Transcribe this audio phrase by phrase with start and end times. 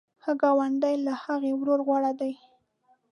[0.23, 2.33] ښه ګاونډی له هغه ورور غوره دی.